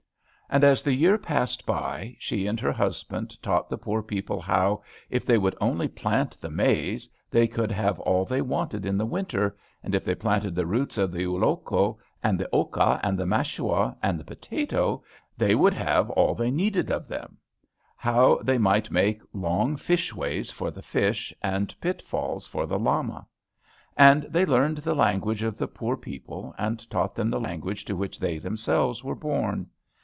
And 0.53 0.65
as 0.65 0.83
the 0.83 0.91
year 0.93 1.17
passed 1.17 1.65
by, 1.65 2.17
she 2.19 2.45
and 2.45 2.59
her 2.59 2.73
husband 2.73 3.41
taught 3.41 3.69
the 3.69 3.77
poor 3.77 4.03
people 4.03 4.41
how, 4.41 4.83
if 5.09 5.25
they 5.25 5.37
would 5.37 5.55
only 5.61 5.87
plant 5.87 6.37
the 6.41 6.49
maize, 6.49 7.07
they 7.29 7.47
could 7.47 7.71
have 7.71 8.01
all 8.01 8.25
they 8.25 8.41
wanted 8.41 8.85
in 8.85 8.97
the 8.97 9.05
winter, 9.05 9.55
and 9.81 9.95
if 9.95 10.03
they 10.03 10.13
planted 10.13 10.53
the 10.53 10.65
roots 10.65 10.97
of 10.97 11.13
the 11.13 11.23
ulloco, 11.23 11.97
and 12.21 12.37
the 12.37 12.49
oca, 12.51 12.99
and 13.01 13.17
the 13.17 13.25
mashua, 13.25 13.95
and 14.03 14.19
the 14.19 14.25
potato, 14.25 15.01
they 15.37 15.55
would 15.55 15.73
have 15.73 16.09
all 16.09 16.35
they 16.35 16.51
needed 16.51 16.91
of 16.91 17.07
them; 17.07 17.37
how 17.95 18.35
they 18.43 18.57
might 18.57 18.91
make 18.91 19.21
long 19.31 19.77
fish 19.77 20.13
ways 20.13 20.51
for 20.51 20.69
the 20.69 20.81
fish, 20.83 21.33
and 21.41 21.73
pitfalls 21.79 22.45
for 22.45 22.65
the 22.65 22.77
llama. 22.77 23.25
And 23.95 24.23
they 24.23 24.45
learned 24.45 24.79
the 24.79 24.95
language 24.95 25.43
of 25.43 25.55
the 25.55 25.69
poor 25.69 25.95
people, 25.95 26.53
and 26.57 26.89
taught 26.89 27.15
them 27.15 27.29
the 27.29 27.39
language 27.39 27.85
to 27.85 27.95
which 27.95 28.19
they 28.19 28.37
themselves 28.37 29.01
were 29.01 29.15
born. 29.15 29.67